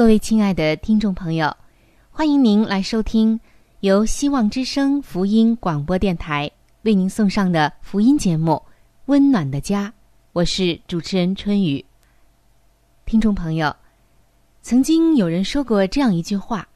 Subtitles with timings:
[0.00, 1.54] 各位亲爱的听众朋友，
[2.10, 3.38] 欢迎您来收听
[3.80, 6.50] 由希望之声福音广播电台
[6.84, 8.52] 为您送上的福音节目
[9.04, 9.88] 《温暖的家》，
[10.32, 11.84] 我是主持人春雨。
[13.04, 13.76] 听众朋友，
[14.62, 16.66] 曾经有人说过这样一句话：“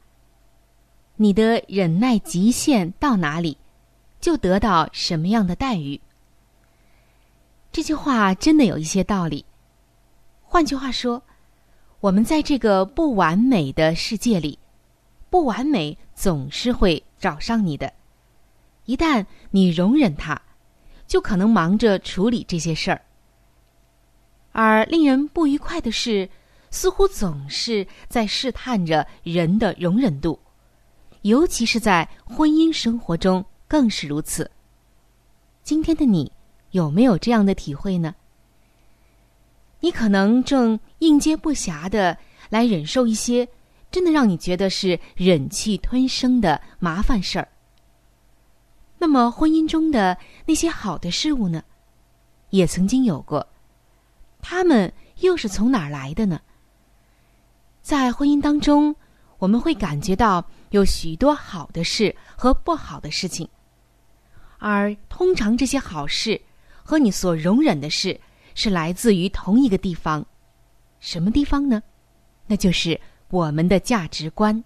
[1.17, 3.57] 你的忍耐极限到哪里，
[4.21, 5.99] 就得到什么样的待遇。”
[7.73, 9.43] 这句话真的有一些道理。
[10.43, 11.19] 换句话说。
[12.05, 14.59] 我们在这个不完美的世界里，
[15.31, 17.91] 不完美总是会找上你的。
[18.85, 20.39] 一旦你容忍它，
[21.07, 23.01] 就可能忙着处理这些事儿。
[24.51, 26.29] 而令人不愉快的是，
[26.69, 30.39] 似乎总是在试探着人的容忍度，
[31.23, 34.51] 尤其是在婚姻生活中更是如此。
[35.63, 36.31] 今天的你
[36.69, 38.13] 有没有这样的体会呢？
[39.79, 42.17] 你可能正应接不暇的
[42.49, 43.47] 来忍受一些
[43.91, 47.47] 真的让你觉得是忍气吞声的麻烦事儿。
[48.97, 51.63] 那么，婚姻中的那些好的事物呢？
[52.49, 53.45] 也曾经有过，
[54.41, 56.39] 他们又是从哪儿来的呢？
[57.81, 58.95] 在婚姻当中，
[59.37, 63.47] 我们会感觉到有许多好的事和不好的事情，
[64.57, 66.41] 而通常这些好事
[66.81, 68.19] 和你所容忍的事。
[68.55, 70.25] 是来自于同一个地方，
[70.99, 71.83] 什么地方呢？
[72.47, 72.99] 那就是
[73.29, 74.63] 我们的价值观。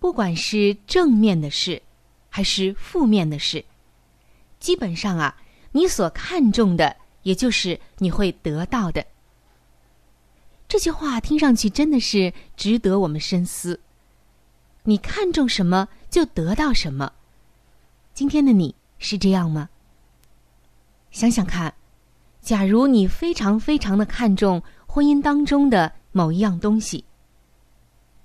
[0.00, 1.80] 不管是正面的事，
[2.28, 3.64] 还是负面的事，
[4.58, 5.36] 基本上啊，
[5.72, 9.06] 你所看重的，也就是你会得到的。
[10.66, 13.80] 这句话听上去真的是值得我们深思。
[14.84, 17.12] 你看重什么，就得到什么。
[18.12, 19.68] 今天的你是这样吗？
[21.10, 21.74] 想想看。
[22.44, 27.02] 假如你非常非常的看重婚姻当中的某一样东西，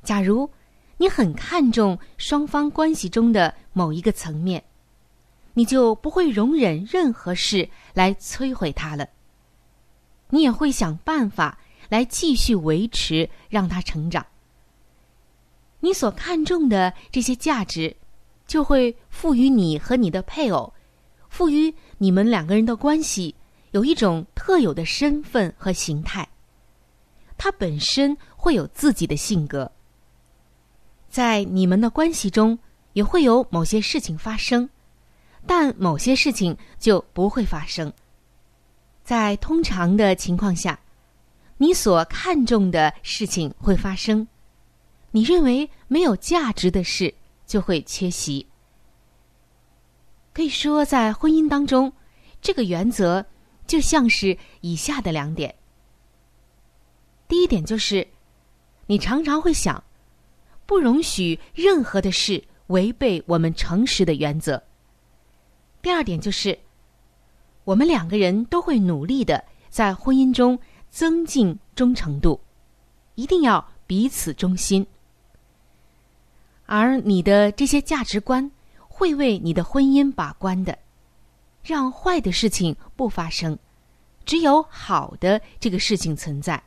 [0.03, 0.49] 假如
[0.97, 4.61] 你很看重双方关系中的某一个层面，
[5.53, 9.07] 你就不会容忍任何事来摧毁它了。
[10.31, 14.25] 你也会想办法来继续维持，让它成长。
[15.79, 17.95] 你所看重的这些价值，
[18.45, 20.73] 就会赋予你和你的配偶，
[21.29, 23.33] 赋予你们两个人的关系。
[23.71, 26.27] 有一种特有的身份和形态，
[27.37, 29.71] 他本身会有自己的性格。
[31.07, 32.57] 在你们的关系中，
[32.93, 34.69] 也会有某些事情发生，
[35.45, 37.93] 但某些事情就不会发生。
[39.03, 40.79] 在通常的情况下，
[41.57, 44.27] 你所看重的事情会发生，
[45.11, 47.13] 你认为没有价值的事
[47.45, 48.47] 就会缺席。
[50.33, 51.93] 可以说，在婚姻当中，
[52.41, 53.23] 这个原则。
[53.69, 55.53] 就像是以下的两点。
[57.27, 58.05] 第一点就是，
[58.87, 59.81] 你常常会想，
[60.65, 64.61] 不容许任何的事违背我们诚实的原则。
[65.83, 66.57] 第二点就是，
[67.63, 70.57] 我们两个人都会努力的在婚姻中
[70.89, 72.41] 增进忠诚度，
[73.13, 74.85] 一定要彼此忠心。
[76.65, 78.49] 而你的这些价值观
[78.87, 80.75] 会为你的婚姻把关的。
[81.61, 83.57] 让坏的事情不发生，
[84.25, 86.61] 只有好的这个事情存在。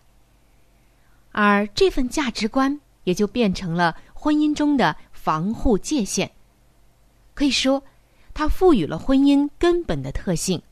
[1.31, 6.32] 而这份价值观也就变成了婚姻中的防护界限。
[7.34, 7.82] 可以说，
[8.32, 10.62] 它赋予了婚姻根本的特性。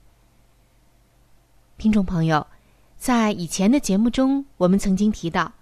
[1.77, 2.47] 听众朋友，
[2.97, 5.53] 在以前的节目中，我们曾经提到，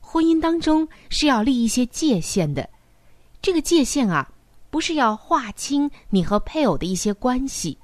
[0.00, 2.70] 婚姻当中是要立一些界限的。
[3.42, 4.32] 这个界限啊，
[4.70, 7.76] 不是要划清你和配偶的一些关系，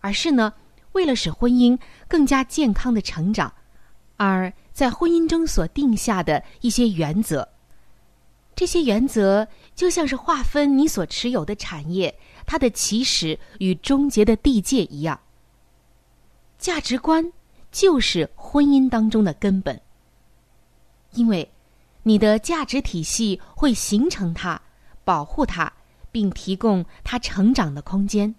[0.00, 0.52] 而是呢，
[0.96, 1.78] 为了使婚姻
[2.08, 3.52] 更加健康的成长，
[4.16, 7.46] 而在婚姻中所定下的一些原则。
[8.54, 15.20] 这些原则就像是划分你所持有的产业它的起始与终结的地界一样。
[16.58, 17.30] 价值观
[17.70, 19.78] 就是婚姻当中的根本，
[21.12, 21.46] 因为
[22.04, 24.58] 你的价值体系会形成它、
[25.04, 25.70] 保护它，
[26.10, 28.34] 并提供它成长的空间。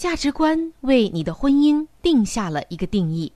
[0.00, 3.30] 价值观为你的婚姻定下了一个定义，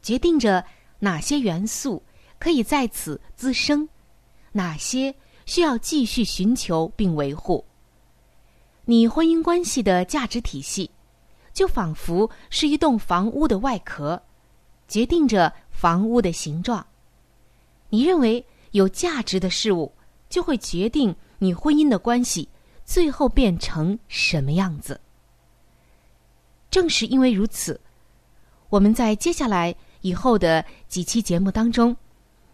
[0.00, 0.64] 决定着
[1.00, 2.02] 哪些元素
[2.38, 3.86] 可以在此滋生，
[4.52, 5.14] 哪些
[5.44, 7.62] 需要继续寻求并维护。
[8.86, 10.90] 你婚姻关系的价值体系。
[11.52, 14.22] 就仿佛是一栋房屋的外壳，
[14.88, 16.86] 决定着房屋的形状。
[17.90, 19.92] 你认为有价值的事物，
[20.30, 22.48] 就会决定你婚姻的关系
[22.86, 24.98] 最后变成什么样子。
[26.76, 27.80] 正是因为如此，
[28.68, 31.96] 我们在接下来以后的几期节目当中，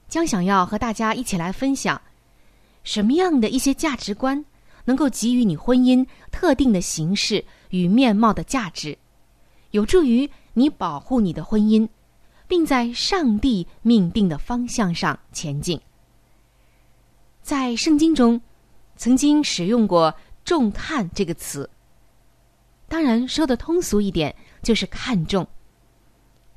[0.09, 2.01] 将想要和大家一起来分享
[2.85, 4.45] 什么样的一些价值观，
[4.85, 7.45] 能够给予你婚姻特定的形式。
[7.71, 8.97] 与面貌的价值，
[9.73, 11.89] 有助于你保护你的婚姻，
[12.47, 15.81] 并在上帝命定的方向上前进。
[17.43, 18.41] 在圣经中，
[18.97, 20.15] 曾经使用过
[20.45, 21.69] “重看”这个词。
[22.93, 25.49] 当然，说的通俗一点，就是看重。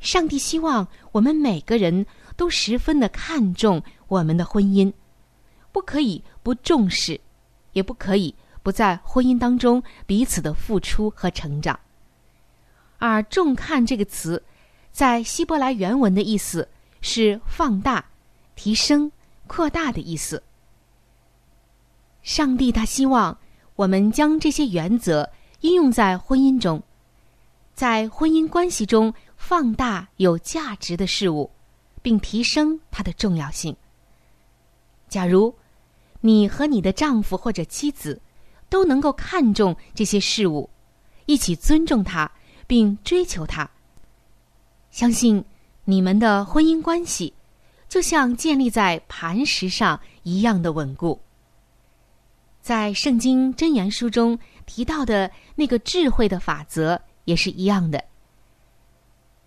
[0.01, 2.05] 上帝希望我们每个人
[2.35, 4.91] 都十分的看重我们的婚姻，
[5.71, 7.21] 不可以不重视，
[7.71, 8.35] 也不可以。
[8.61, 11.79] 不在婚姻当中彼此的付出和成长，
[12.97, 14.43] 而“重看”这个词，
[14.91, 16.67] 在希伯来原文的意思
[16.99, 18.03] 是放大、
[18.55, 19.09] 提升、
[19.47, 20.43] 扩大的意思。
[22.23, 23.37] 上帝他希望
[23.77, 25.29] 我们将这些原则
[25.65, 26.81] 应用在婚姻中，
[27.73, 31.49] 在婚姻关系中放大有价值的事物，
[32.03, 33.75] 并提升它的重要性。
[35.09, 35.53] 假如
[36.21, 38.21] 你和你的丈夫或者妻子，
[38.69, 40.69] 都能够看重这些事物，
[41.25, 42.29] 一起尊重它，
[42.67, 43.67] 并追求它。
[44.91, 45.43] 相信
[45.83, 47.33] 你们的婚姻关系
[47.89, 51.19] 就像建立在磐石上一样的稳固。
[52.61, 58.03] 在圣经箴言书中提到的那个智慧的法则也是一样的。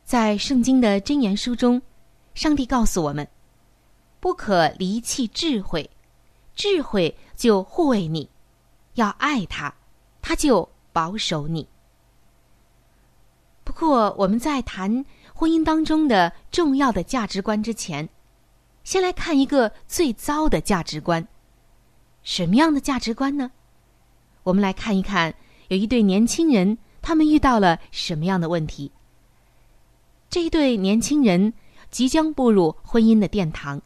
[0.05, 1.81] 在圣经的箴言书中，
[2.35, 3.29] 上帝告诉我们：
[4.21, 5.89] 不可离弃智慧，
[6.55, 8.29] 智慧就护卫你。
[8.95, 9.73] 要爱他，
[10.21, 11.69] 他就保守你。
[13.63, 15.05] 不过，我们在谈
[15.35, 18.09] 婚姻当中的重要的价值观之前，
[18.83, 21.29] 先来看一个最糟的价值观。
[22.23, 23.53] 什么样的价值观呢？
[24.49, 25.35] 我们来看一看，
[25.69, 28.91] 有一对年轻人，他们遇到了什么样的问题。
[30.31, 31.53] 这一对年轻人
[31.91, 33.83] 即将步入婚姻的殿堂。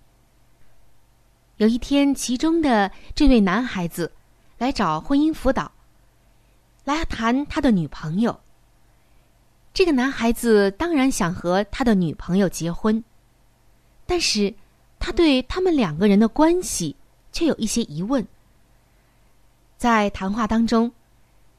[1.56, 4.12] 有一天，其中的这位男孩子。
[4.58, 5.72] 来找婚姻辅导，
[6.84, 8.38] 来谈他的女朋友。
[9.74, 13.02] 这个男孩子当然想和他的女朋友结婚，
[14.06, 14.54] 但是
[15.00, 16.94] 他对他们两个人的关系
[17.32, 18.24] 却有一些疑问。
[19.82, 20.92] 在谈话当中，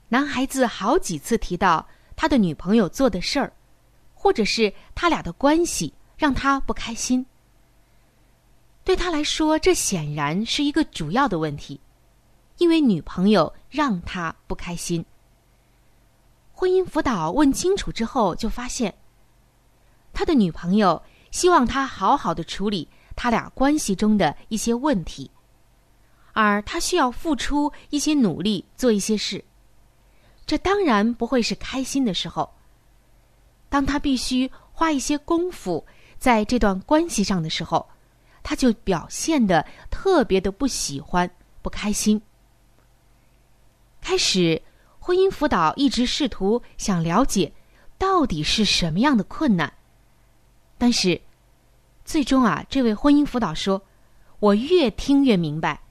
[0.08, 3.52] 男孩子好几次提到他的女朋友做的事儿，
[4.14, 7.26] 或者是他俩的关系让他不开心。
[8.86, 11.82] 对他来说，这显然是一个主要的问题。
[12.60, 15.04] 因为女朋友让他不开心。
[16.54, 18.96] 婚姻辅导问清楚之后，就发现
[20.14, 22.88] 他的女朋友希望他好好的处理
[23.18, 25.30] 他俩关系中的一些问题，
[26.34, 29.44] 而他需要付出一些努力做一些事。
[30.46, 32.54] 这当然不会是开心的时候。
[33.70, 35.84] 当他必须花一些功夫
[36.20, 37.88] 在这段关系上的时候，
[38.44, 41.30] 他就表现的特别的不喜欢、
[41.62, 42.22] 不开心。
[44.02, 44.62] 开始，
[45.00, 47.54] 婚姻辅导一直试图想了解，
[47.98, 49.74] 到底是什么样的困难。
[50.78, 51.22] 但是，
[52.04, 53.82] 最终啊，这位婚姻辅导说
[54.40, 55.82] ：“我越听越明白，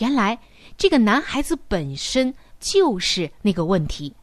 [0.00, 0.38] 原来
[0.76, 4.14] 这个男孩子本身就是那个问题，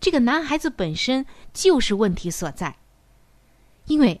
[0.00, 2.76] 这个男孩子本身就是问题所在。
[3.86, 4.20] 因为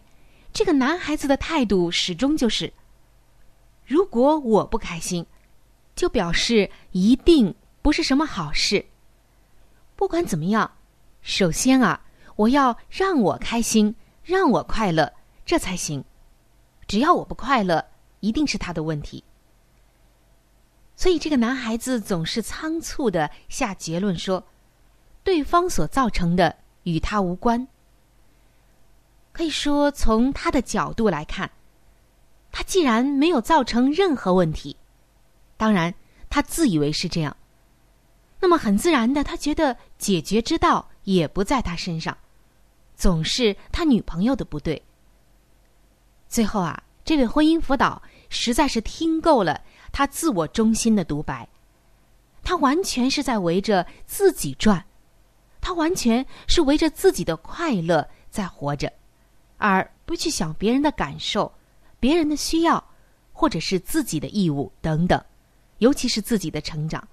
[0.52, 2.72] 这个男孩子的态度始终就是：
[3.84, 5.26] 如果我不开心，
[5.94, 8.84] 就表示一定不是什么好事。
[9.96, 10.70] 不管怎么样，
[11.22, 12.02] 首先啊，
[12.36, 15.14] 我要让我开心，让我快乐，
[15.46, 16.04] 这才行。
[16.86, 17.84] 只要我不快乐，
[18.20, 19.24] 一定是他的问题。
[20.96, 24.42] 所以，这个男孩子总是仓促的下结论说，
[25.22, 27.68] 对方所造成的与他无关。
[29.30, 31.50] 可以说，从他的角度来看，
[32.50, 34.74] 他既然没有造成任何问题，
[35.58, 35.94] 当然
[36.30, 37.36] 他自以为是这样，
[38.40, 42.16] 那么很自然的，他觉得解决之道也不在他身上，
[42.96, 44.82] 总是他女朋友的不对。
[46.26, 49.62] 最后啊，这位婚姻辅导实在是听够了。
[49.92, 51.48] 他自我中心的独白，
[52.42, 54.84] 他完全是在围着自己转，
[55.58, 58.92] 他完全是围着自己的快乐在活着，
[59.56, 61.50] 而不去想别人的感受、
[61.98, 62.84] 别人的需要，
[63.32, 65.18] 或者是自己的义务等等，
[65.78, 67.08] 尤其是自己的成长。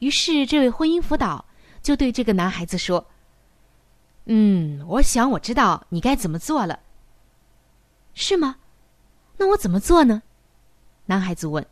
[0.00, 1.44] 于是，这位婚姻辅导
[1.80, 3.06] 就对这个男孩子说
[4.26, 6.80] ：“嗯，我想我知道你该怎么做了，
[8.14, 8.56] 是吗？
[9.36, 10.22] 那我怎么做呢？”
[11.06, 11.66] 男孩子问：“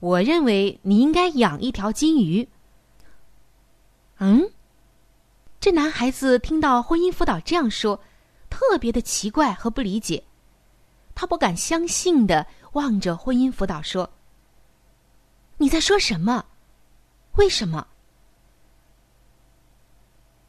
[0.00, 2.48] 我认为你应该养一条金鱼。”
[4.18, 4.50] 嗯，
[5.58, 8.00] 这男孩子听到婚姻辅导这样说，
[8.50, 10.24] 特别的奇怪和不理解。
[11.14, 14.10] 他不敢相信的望着婚姻辅导说
[15.58, 16.44] ：“你在说什么？
[17.36, 17.86] 为什么？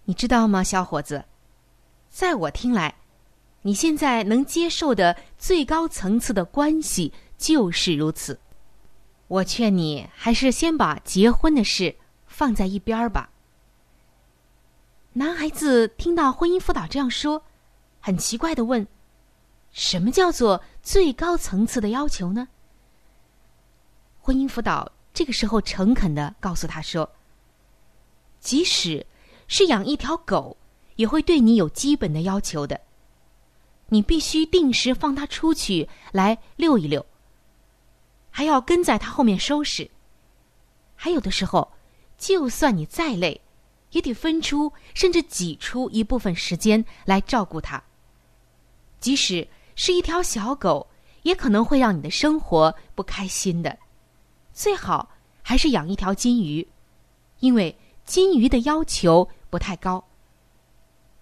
[0.05, 1.25] 你知道吗，小伙子？
[2.09, 2.95] 在我听来。”
[3.63, 8.39] 你现在能接受的最高层次的关系就是如此。
[9.27, 11.95] 我劝你还是先把结婚的事
[12.27, 13.29] 放在一边儿吧。
[15.13, 17.41] 男孩子听到婚姻辅导这样说，
[17.99, 18.85] 很奇怪的问
[19.71, 22.47] ：“什么叫做最高层次的要求呢？”
[24.19, 27.09] 婚姻辅导这个时候诚恳的告诉他说
[28.41, 29.05] ：“即使
[29.47, 30.57] 是养一条狗，
[30.95, 32.79] 也会对你有基本的要求的。”
[33.93, 37.05] 你必须定时放它出去来遛一遛，
[38.31, 39.87] 还要跟在它后面收拾。
[40.95, 41.71] 还有的时候，
[42.17, 43.39] 就算你再累，
[43.91, 47.83] 也得分出甚至挤出一部分时间来照顾它。
[48.99, 50.87] 即使是一条小狗，
[51.21, 53.77] 也可能会让你的生活不开心的。
[54.53, 55.07] 最好
[55.43, 56.67] 还是养一条金鱼，
[57.41, 60.03] 因为金鱼的要求不太高。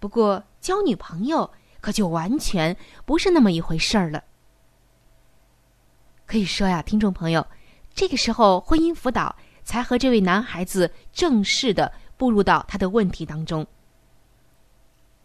[0.00, 1.50] 不过交女朋友。
[1.82, 2.74] 可就完全
[3.04, 4.22] 不是那么一回事儿了。
[6.24, 7.44] 可以说呀，听众朋友，
[7.92, 9.34] 这个时候婚姻辅导
[9.64, 13.66] 才和这位男孩子正式的步入到他的问题当中。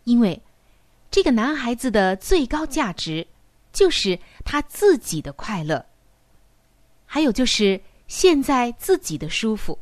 [0.04, 0.42] 因为
[1.12, 3.26] 这个男孩子的最高价值
[3.72, 5.86] 就是他自己的快乐，
[7.06, 9.78] 还有就是现在自己的舒服。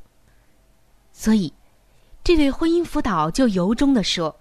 [1.13, 1.53] 所以，
[2.22, 4.38] 这位婚姻辅导就由衷的说。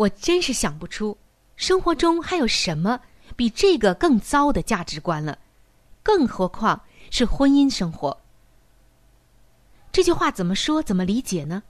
[0.00, 1.14] 我真是想不出，
[1.56, 2.98] 生活中还有什么
[3.36, 5.38] 比这个更糟的价值观了，
[6.02, 6.80] 更何况
[7.10, 8.18] 是婚姻生活。
[9.92, 10.82] 这句话怎么说？
[10.82, 11.62] 怎么理解呢？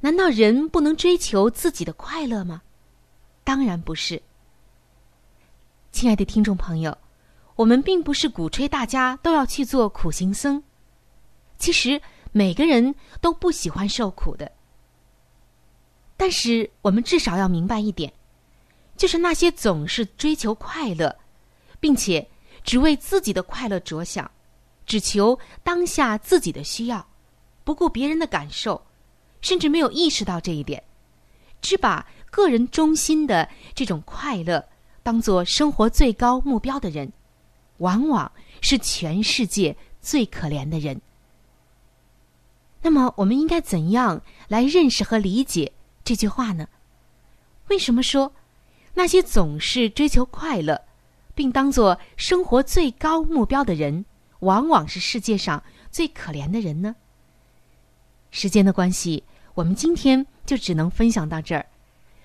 [0.00, 2.60] 难道人不能追求自己的快乐吗？
[3.42, 4.20] 当然不是。
[5.92, 6.98] 亲爱的听众朋友，
[7.56, 10.62] 我们并不是鼓吹大家都要去做苦行僧。
[11.56, 14.52] 其实每个人都不喜欢受苦的。
[16.20, 18.12] 但是，我们至少要明白一点，
[18.94, 21.16] 就是那些总是追求快乐，
[21.80, 22.28] 并且
[22.62, 24.30] 只为自己的快乐着想，
[24.84, 27.08] 只求当下自己的需要，
[27.64, 28.84] 不顾别人的感受，
[29.40, 30.84] 甚至没有意识到这一点，
[31.62, 34.62] 只把个人中心的这种快乐
[35.02, 37.10] 当做生活最高目标的人，
[37.78, 41.00] 往往是全世界最可怜的人。
[42.82, 45.72] 那么，我们应该怎样来认识和理解？
[46.04, 46.66] 这句话呢？
[47.68, 48.32] 为什么说
[48.94, 50.80] 那些总是追求快乐，
[51.34, 54.04] 并当做生活最高目标的人，
[54.40, 56.96] 往往是世界上最可怜的人呢？
[58.30, 59.22] 时间的关系，
[59.54, 61.64] 我们今天就只能分享到这儿。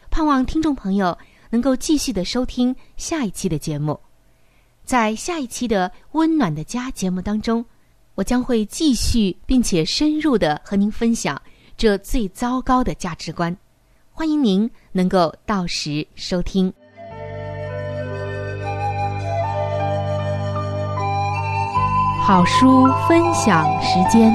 [0.10, 1.17] 盼望听众朋友
[1.50, 4.00] 能够继续的收听下一期的节目。
[4.84, 7.65] 在下一期的《温暖的家》节目当中，
[8.13, 11.41] 我将会继续并且深入的和您分享
[11.75, 13.55] 这最糟糕的价值观。
[14.17, 16.72] 欢迎您能够到时收听。
[22.25, 24.31] 好书分享时间。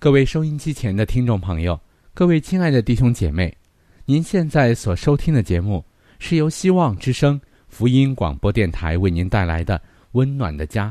[0.00, 1.78] 各位收音机前的听众朋友，
[2.12, 3.56] 各位亲爱的弟兄姐妹，
[4.04, 5.84] 您现在所收听的节目
[6.18, 9.78] 是由希望之声福音广播电台为您带来的
[10.10, 10.88] 《温暖的家》，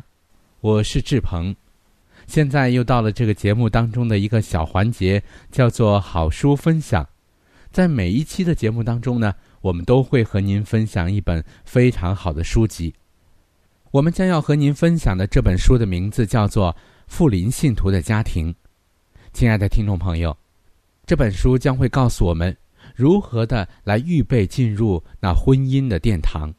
[0.61, 1.53] 我是志鹏。
[2.27, 7.07] 现在又到了这个节目当中的一个小环节，叫做好书分享。
[7.71, 12.93] 在每一期的节目当中呢，我们都会和您分享一本非常好的书籍。
[13.91, 16.71] 我们将要和您分享的这本书的名字叫做
[17.07, 18.51] 《富林信徒的家庭》。
[19.33, 20.35] 亲爱的听众朋友，
[21.05, 22.55] 这本书将会告诉我们
[22.95, 26.53] 如何的来预备进入那婚姻的殿堂，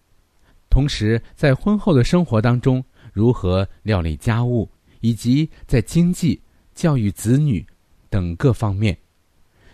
[0.69, 4.69] 同时在婚后的生活当中如何料理家务，
[5.07, 6.43] 以及在经济、
[6.75, 7.65] 教育子女
[8.11, 8.99] 等各方面。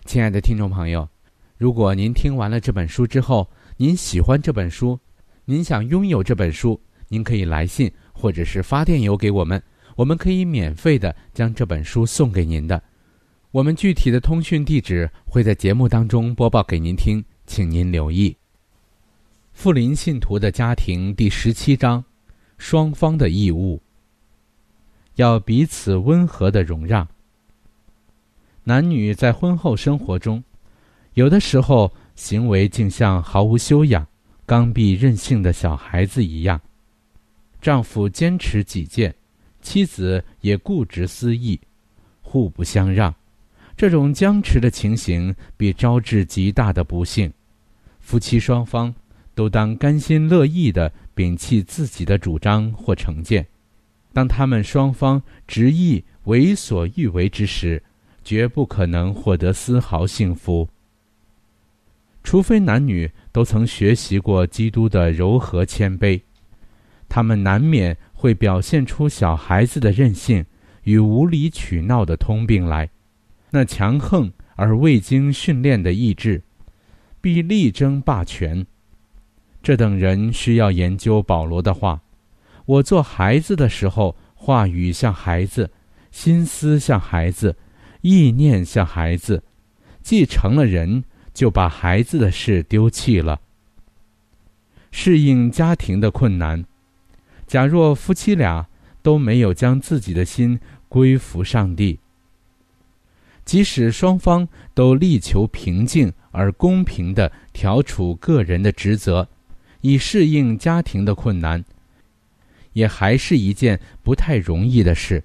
[0.05, 1.09] 亲爱的听众朋友，
[1.57, 3.49] 如果您听完了这本书之后，
[3.79, 5.01] 您喜欢这本书，
[5.47, 9.63] 您想拥有这本书，您可以来信或者是发电邮给我们，
[9.97, 12.83] 我们可以免费的将这本书送给您的。
[13.53, 18.37] 我们具体的通讯地址会在节目当中播报给您听，请您留意。
[19.55, 22.05] 富林信徒的家庭第十七章：
[22.59, 23.81] 双方的义务，
[25.23, 27.07] 要彼此温和的容让。
[28.65, 30.43] 男女在婚后生活中，
[31.15, 34.05] 有的时候行为竟像毫无修养、
[34.45, 36.61] 刚愎任性的小孩子一样。
[37.61, 39.15] 丈夫坚持己见，
[39.61, 41.59] 妻子也固执私意，
[42.21, 43.15] 互不相让。
[43.77, 47.33] 这种僵持的情形必招致极大的不幸，
[48.01, 48.93] 夫妻双方
[49.37, 53.47] 都当甘心乐意的摒弃自己的主张或成见。
[54.13, 57.83] 当他们双方执意为所欲为之时，
[58.23, 60.69] 绝不可能获得丝毫幸福。
[62.23, 66.21] 除非男女都曾学习过基督的柔和谦卑，
[67.09, 70.45] 他们难免会表现出小孩子的任性
[70.85, 72.89] 与无理取闹的通病来。
[73.51, 76.43] 那强横而未经训练的意志，
[77.21, 78.65] 必力争霸权。
[79.63, 82.01] 这等人需要研究保罗的话
[82.65, 85.71] ：“我做孩子的时候，话语像孩子，
[86.11, 87.57] 心思像孩子，
[88.03, 89.43] 意念像孩子；
[90.03, 93.41] 既成了人，就把孩子的事丢弃了。”
[94.91, 96.65] 适应家庭的困难，
[97.47, 98.67] 假若夫妻俩
[99.03, 101.99] 都没有将自己的心归服上帝。
[103.45, 109.29] 即使双方都力求平静而公平地调处个人的职责，
[109.81, 111.65] 以适应家庭的困难，
[112.73, 115.23] 也还是一件不太容易的事。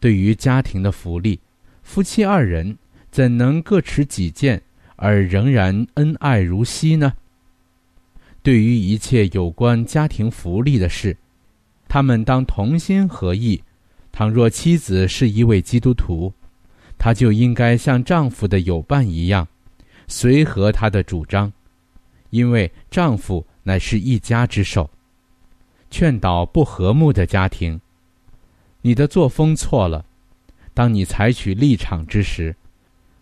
[0.00, 1.40] 对于家庭的福利，
[1.82, 2.76] 夫妻二人
[3.10, 4.60] 怎能各持己见
[4.96, 7.12] 而仍然恩爱如昔呢？
[8.42, 11.16] 对于一切有关家庭福利的事，
[11.88, 13.62] 他们当同心合意。
[14.10, 16.32] 倘若妻子是一位基督徒，
[16.96, 19.46] 她就应该像丈夫的友伴一样，
[20.08, 21.52] 随和他的主张，
[22.30, 24.88] 因为丈夫乃是一家之首。
[25.90, 27.80] 劝导不和睦的家庭，
[28.82, 30.04] 你的作风错了。
[30.74, 32.54] 当你采取立场之时，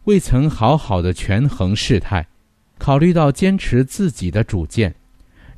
[0.05, 2.27] 未曾好好的权衡事态，
[2.79, 4.95] 考虑到坚持自己的主见，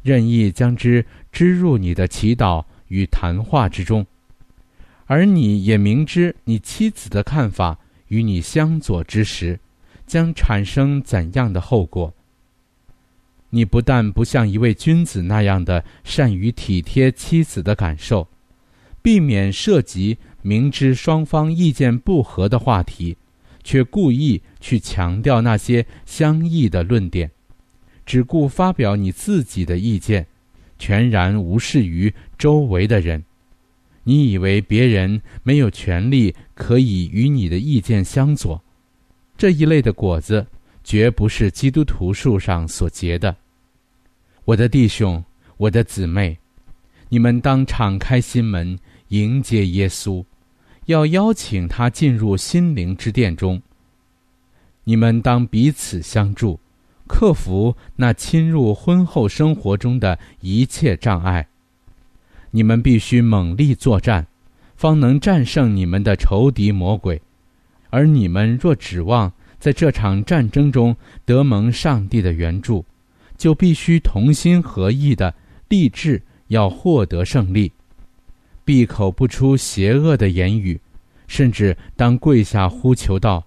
[0.02, 4.06] 任意将之织入你的祈祷与谈话之中，
[5.06, 7.78] 而你也明知你妻子的看法。
[8.08, 9.60] 与你相左之时，
[10.06, 12.10] 将产生怎样的后果？
[13.50, 18.28] 你不但不像一位君子那样的善于体贴妻子的感受，
[19.00, 23.16] 避免涉及明知双方意见不合的话题，
[23.64, 27.30] 却故意去强调那些相异的论点，
[28.04, 30.26] 只顾发表你自己的意见，
[30.78, 33.24] 全然无视于周围的人。
[34.04, 38.62] 你以为别人没有权利可以与你的意见相左，
[39.36, 40.46] 这一类的果子
[40.88, 43.36] 绝不是基督徒树上所结的。
[44.46, 45.22] 我的弟兄，
[45.58, 46.38] 我的姊妹，
[47.10, 50.24] 你们当敞开心门迎接耶稣，
[50.86, 53.60] 要邀请他进入心灵之殿中。
[54.84, 56.58] 你们当彼此相助，
[57.06, 61.46] 克服那侵入婚后生活中的一切障碍。
[62.50, 64.26] 你们必须猛力作战，
[64.74, 67.20] 方能战胜你们的仇敌魔鬼。
[67.90, 72.84] 而你们若指望在这场战争中得蒙上帝的援助，
[73.36, 75.34] 就必须同心合意的
[75.68, 77.72] 立志要获得胜利，
[78.64, 80.80] 闭口不出邪恶的言语，
[81.26, 83.44] 甚至当跪下呼求道：“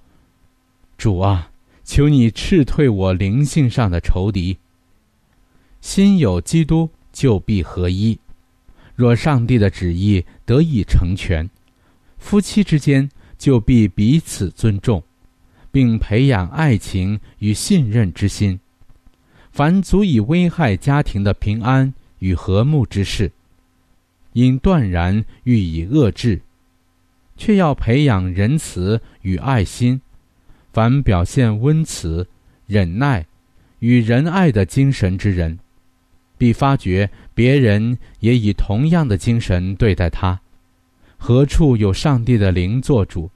[0.97, 1.49] 主啊，
[1.83, 4.57] 求你斥退我灵性上的仇敌。
[5.79, 8.19] 心有基督，就必合一。”
[8.93, 11.49] 若上帝的旨意得以成全，
[12.17, 15.01] 夫妻之间就必彼此尊重，
[15.71, 18.59] 并培养爱情与信任之心。
[19.51, 23.31] 凡足以危害家庭的平安与和睦之事，
[24.33, 26.41] 应断然予以遏制，
[27.35, 29.99] 却要培养仁慈与爱心。
[30.71, 32.25] 凡表现温慈、
[32.65, 33.25] 忍耐
[33.79, 35.59] 与仁爱的精神之人，
[36.37, 40.39] 必发觉别人也以同样的精神对待他。
[41.17, 43.29] 何处有上帝的灵做主，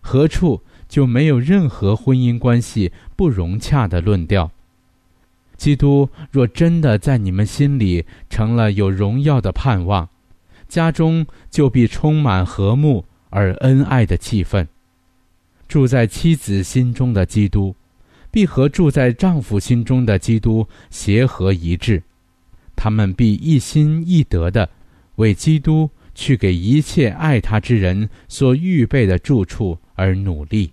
[0.00, 4.50] 何处就没有任何婚姻关系不融洽的论调。
[5.56, 10.08] 基督若真的在你们心里成了有荣耀的盼望，
[10.68, 14.66] 家中就必充满和睦而恩爱的气氛。
[15.68, 17.76] 住在妻子心中的基督，
[18.32, 22.02] 必和住在丈夫心中的基督协和一致，
[22.74, 24.68] 他们必一心一德的
[25.16, 30.72] 为基督去给一切爱他之人所预备的住处而努力。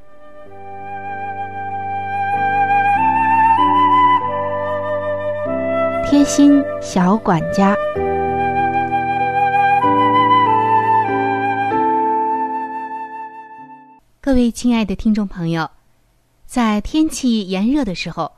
[6.11, 7.73] 贴心小管家，
[14.19, 15.71] 各位亲爱的听众朋友。
[16.45, 18.29] 在天气炎热的时候，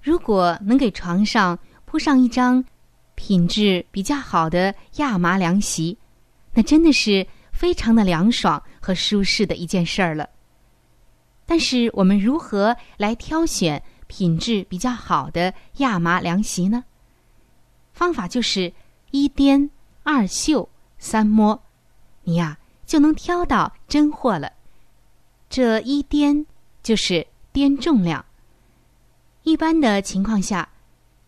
[0.00, 2.64] 如果能给床上铺上一张
[3.16, 5.98] 品质比较好的亚麻凉席，
[6.54, 10.26] 那真的是非常的凉爽和舒适的一件事儿了。
[11.44, 16.82] 但是，我们如何来挑选品质比较好的亚麻凉席呢？
[17.94, 18.70] 方法就是
[19.10, 19.70] 一掂、
[20.02, 21.62] 二嗅、三摸，
[22.24, 24.52] 你呀就能挑到真货了。
[25.48, 26.44] 这一掂
[26.82, 27.26] 就是。
[27.54, 28.24] 掂重量。
[29.44, 30.68] 一般的情况下，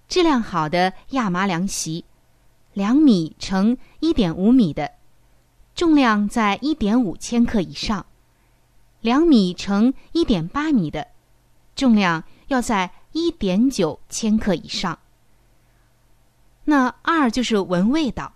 [0.09, 2.05] 质量好的亚麻凉席，
[2.73, 4.91] 两米乘一点五米的，
[5.77, 8.05] 重量在一点五千克以上；
[9.03, 11.07] 两米乘一点八米的，
[11.77, 14.99] 重量要在一点九千克以上。
[16.69, 18.33] 那二就是闻味道，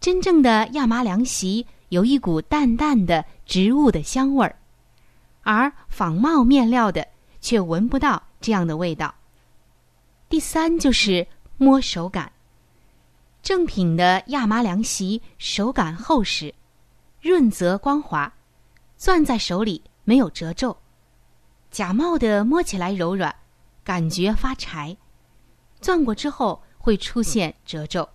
[0.00, 4.56] 真正的亚麻凉席有一股淡淡的植物的香味儿。
[5.42, 7.06] 而仿冒面料的
[7.40, 9.12] 却闻不到这样的味道。
[10.28, 11.26] 第三就是
[11.58, 12.30] 摸手感，
[13.42, 16.54] 正品的亚麻凉席手感厚实、
[17.20, 18.32] 润泽光滑，
[18.96, 20.74] 攥在手里没有褶皱；
[21.70, 23.34] 假冒的摸起来柔软，
[23.82, 24.96] 感觉发柴，
[25.80, 28.06] 攥过之后会出现褶皱。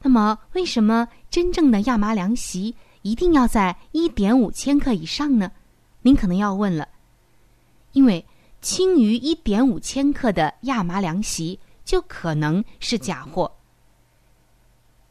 [0.00, 2.74] 那么，为什么真正的亚麻凉席？
[3.02, 5.52] 一定要在一点五千克以上呢？
[6.00, 6.88] 您可能要问了，
[7.92, 8.24] 因为
[8.62, 13.52] 轻于一点五千克的亚麻凉席就可能是假货。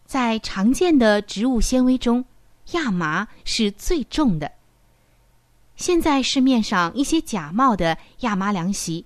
[0.08, 2.26] 在常见的植物纤维中，
[2.72, 4.52] 亚麻是最重的。
[5.76, 9.06] 现在市面上一些假冒的亚麻凉席，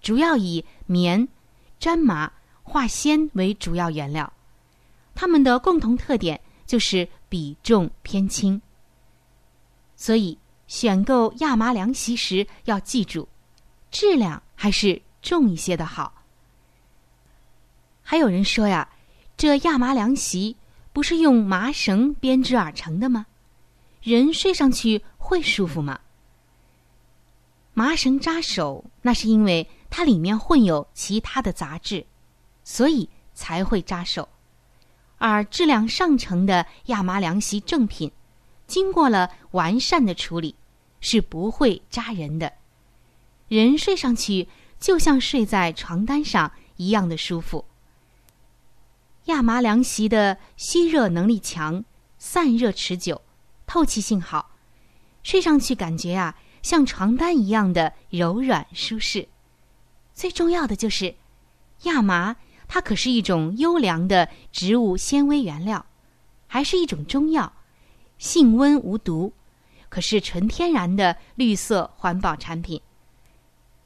[0.00, 1.28] 主要以棉、
[1.84, 4.32] 粘麻、化纤为主要原料，
[5.14, 7.08] 它们的共同特点就是。
[7.26, 8.60] 比重偏轻，
[9.96, 13.26] 所以选购亚麻凉席时要记住，
[13.90, 16.22] 质量还是重一些的好。
[18.04, 18.88] 还有人说呀，
[19.36, 20.56] 这亚麻凉席
[20.92, 23.26] 不是用麻绳编织而成的吗？
[24.00, 25.98] 人睡上去会舒服吗？
[27.74, 32.06] 麻绳扎手，那是因为它里面混有其他的杂质，
[32.62, 34.28] 所以才会扎手。
[35.18, 38.12] 而质量上乘的亚麻凉席正品，
[38.66, 40.54] 经过了完善的处理，
[41.00, 42.52] 是不会扎人的。
[43.48, 47.64] 人睡上去就像睡在床单上一样的舒服。
[49.24, 51.84] 亚麻凉席的吸热能力强，
[52.18, 53.22] 散热持久，
[53.66, 54.50] 透气性好，
[55.22, 59.28] 睡上去感觉啊像床单一样的柔软舒适。
[60.14, 61.14] 最重要的就是
[61.82, 65.84] 亚麻，它可是一种优良的植物纤维原料，
[66.46, 67.52] 还是一种中药，
[68.16, 69.34] 性温无毒，
[69.90, 72.80] 可是纯天然的绿色环保产品。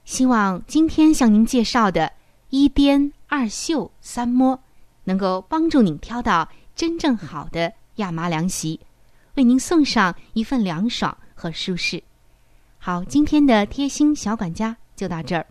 [0.05, 2.12] 希望今天向您介绍的
[2.51, 4.62] 一滇二秀三摸，
[5.03, 8.79] 能够帮助您挑到真正好的亚麻凉席，
[9.35, 12.01] 为您送上一份凉爽和舒适。
[12.81, 15.45] 好，今天的贴心小管家就到这儿。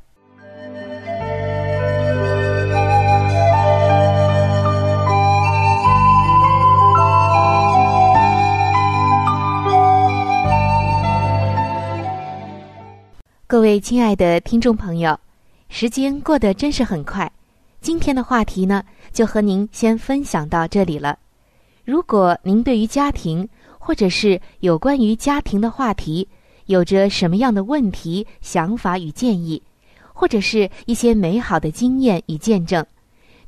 [13.46, 15.18] 各位亲爱的听众朋友，
[15.70, 17.32] 时间过得真是很快。
[17.82, 21.20] 今天的话题呢，就和您先分享到这里了。
[21.86, 26.28] 如果您对于家庭或者是有关于家庭的话题，
[26.68, 29.62] 有着什么样的问题、想法与建议，
[30.14, 32.86] 或者是一些美好的经验与见证，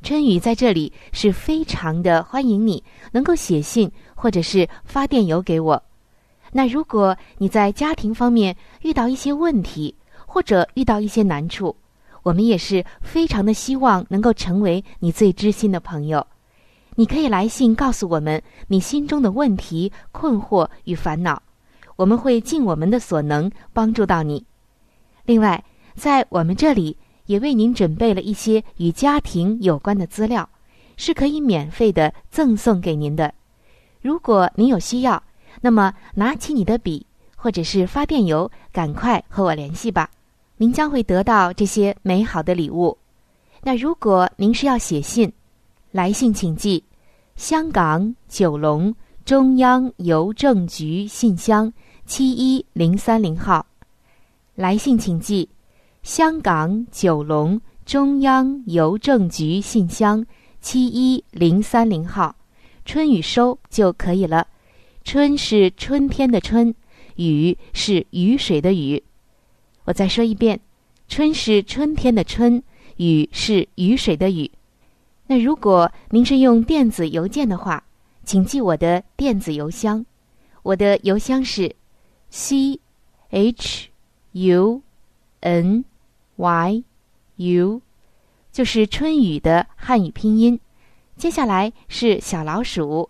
[0.02, 5.84] 春雨在这里是非常的欢迎你能够写信或者是发电邮给我。
[6.52, 9.94] 那如果你在家庭方面遇到一些问题，
[10.26, 11.76] 或者遇到一些难处，
[12.24, 16.26] 我们也是非常的希望能够成为你最知心的朋友。
[16.96, 21.42] 你可以来信告诉我们你心中的问题、困惑与烦恼。
[22.00, 24.46] 我们会尽我们的所能帮助到你。
[25.26, 25.62] 另外，
[25.96, 30.48] 在我们这里也为您准备了一些与家庭有关的资料，
[30.96, 33.34] 是可以免费的赠送给您的。
[34.02, 35.22] 如果您有需要，
[35.60, 40.10] 那么拿起你的笔或者是发电邮，赶快和我联系吧。
[40.56, 42.98] 您将会得到这些美好的礼物。
[43.62, 45.30] 那如果您是要写信，
[45.92, 46.82] 来信请寄
[47.36, 51.74] 香港九龙中央邮政局信箱。
[52.10, 53.64] 七一零三零号，
[54.56, 55.48] 来信请寄
[56.02, 60.26] 香港九龙中央邮政局信箱
[60.60, 62.36] 七一零三零号，
[62.84, 64.48] 春雨收就可以了。
[65.04, 66.74] 春是春天的春，
[67.18, 69.04] 雨是雨水的雨。
[69.84, 70.60] 我再说一遍，
[71.08, 72.64] 春是春天的春，
[72.98, 74.50] 雨是雨水的雨。
[75.28, 77.84] 那如果您是用电子邮件的话，
[78.26, 80.04] 请记我的电子邮箱，
[80.64, 81.72] 我的邮箱是。
[82.30, 82.80] C
[83.30, 83.90] h
[84.34, 84.82] u
[85.40, 85.84] n
[86.36, 86.84] y
[87.38, 87.82] u
[88.52, 90.60] 就是春雨的汉语拼音。
[91.16, 93.10] 接下来是小老鼠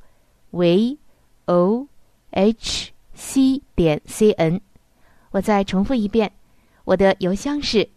[0.52, 0.98] v
[1.46, 1.88] o
[2.32, 4.62] h c 点 c n。
[5.32, 6.32] 我再重复一遍，
[6.86, 7.90] 我的邮箱是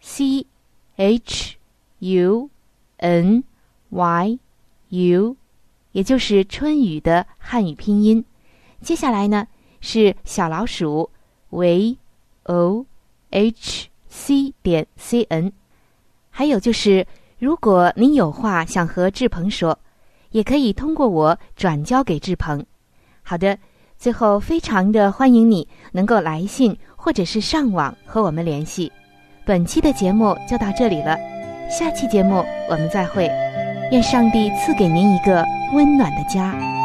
[0.00, 0.46] c
[0.96, 1.56] h
[1.98, 2.50] u
[2.96, 3.44] n
[3.90, 4.38] y
[4.88, 5.36] u，
[5.92, 8.24] 也就是春雨的汉语拼音。
[8.80, 9.48] 接下来呢？
[9.82, 11.10] 是小老鼠
[11.50, 11.98] v
[12.44, 12.86] o
[13.30, 15.52] h c 点 c n，
[16.30, 17.06] 还有就是，
[17.38, 19.78] 如果您有话想和志鹏说，
[20.30, 22.64] 也可以通过我转交给志鹏。
[23.22, 23.58] 好的，
[23.98, 28.90] 最后非常的欢迎你能够来信或者是上网和我们联系。
[29.44, 31.18] 本期的节目就到这里了，
[31.68, 33.28] 下期节目我们再会。
[33.90, 36.81] 愿上帝赐给您一个温暖的家。